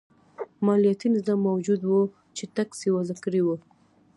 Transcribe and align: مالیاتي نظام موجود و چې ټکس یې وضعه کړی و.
مالیاتي 0.65 1.07
نظام 1.15 1.39
موجود 1.49 1.81
و 1.91 1.95
چې 2.35 2.43
ټکس 2.55 2.79
یې 2.85 2.91
وضعه 2.97 3.17
کړی 3.23 3.41
و. 3.43 3.47